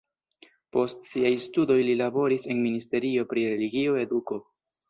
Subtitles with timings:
[0.77, 4.43] Post siaj studoj li laboris en ministerio pri religio-eduko.